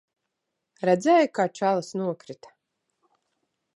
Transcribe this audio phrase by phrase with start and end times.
[0.89, 2.55] Redzēji, kā čalis nokrita?